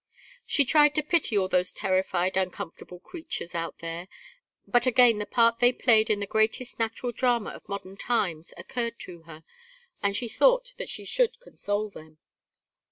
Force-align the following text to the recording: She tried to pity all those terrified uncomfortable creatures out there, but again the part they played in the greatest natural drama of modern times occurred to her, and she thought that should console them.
She 0.47 0.65
tried 0.65 0.95
to 0.95 1.03
pity 1.03 1.37
all 1.37 1.47
those 1.47 1.71
terrified 1.71 2.35
uncomfortable 2.35 2.99
creatures 2.99 3.53
out 3.53 3.77
there, 3.81 4.07
but 4.65 4.87
again 4.87 5.19
the 5.19 5.27
part 5.27 5.59
they 5.59 5.71
played 5.71 6.09
in 6.09 6.19
the 6.19 6.25
greatest 6.25 6.79
natural 6.79 7.11
drama 7.11 7.51
of 7.51 7.69
modern 7.69 7.97
times 7.97 8.51
occurred 8.57 8.97
to 9.01 9.21
her, 9.29 9.43
and 10.01 10.15
she 10.17 10.27
thought 10.27 10.73
that 10.77 10.89
should 10.89 11.39
console 11.41 11.87
them. 11.91 12.17